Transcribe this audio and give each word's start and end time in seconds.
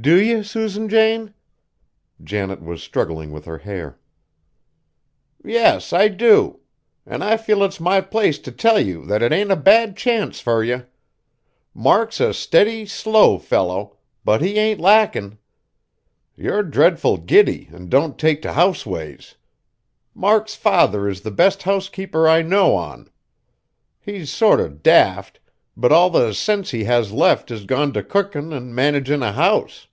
"Do 0.00 0.20
you, 0.20 0.42
Susan 0.42 0.88
Jane?" 0.88 1.32
Janet 2.24 2.60
was 2.60 2.82
struggling 2.82 3.30
with 3.30 3.44
her 3.44 3.58
hair. 3.58 4.00
"Yes, 5.44 5.92
I 5.92 6.08
do. 6.08 6.58
An' 7.06 7.22
I 7.22 7.36
feel 7.36 7.62
it's 7.62 7.78
my 7.78 8.00
place 8.00 8.38
t' 8.40 8.50
tell 8.50 8.80
you 8.80 9.04
that 9.04 9.22
it 9.22 9.30
ain't 9.32 9.52
a 9.52 9.54
bad 9.54 9.96
chance 9.96 10.40
fur 10.40 10.64
you. 10.64 10.86
Mark's 11.72 12.18
a 12.18 12.34
steady, 12.34 12.84
slow 12.84 13.38
fellow, 13.38 13.98
but 14.24 14.42
he 14.42 14.56
ain't 14.58 14.80
lackin'. 14.80 15.38
You're 16.34 16.64
dreadful 16.64 17.18
giddy 17.18 17.68
an' 17.72 17.88
don't 17.88 18.18
take 18.18 18.42
t' 18.42 18.48
house 18.48 18.84
ways. 18.84 19.36
Mark's 20.16 20.56
father 20.56 21.08
is 21.08 21.20
the 21.20 21.30
best 21.30 21.62
housekeeper 21.62 22.26
I 22.28 22.42
know 22.42 22.74
on. 22.74 23.08
He's 24.00 24.30
sort 24.32 24.58
of 24.58 24.82
daft; 24.82 25.38
but 25.76 25.92
all 25.92 26.10
the 26.10 26.32
sense 26.34 26.72
he 26.72 26.84
has 26.84 27.12
left 27.12 27.52
is 27.52 27.64
gone 27.64 27.92
t' 27.92 28.02
cookin' 28.02 28.52
an' 28.52 28.74
managin' 28.74 29.22
a 29.22 29.30
house. 29.32 29.86